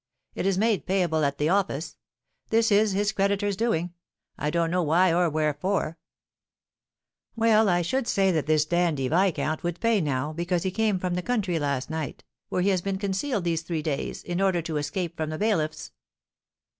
[0.33, 1.95] It is made payable at the office.
[2.49, 3.93] This is his creditors' doing;
[4.35, 5.99] I don't know why or wherefore."
[7.35, 11.13] "Well, I should say that this dandy viscount would pay now, because he came from
[11.13, 14.77] the country last night, where he has been concealed these three days, in order to
[14.77, 15.91] escape from the bailiffs."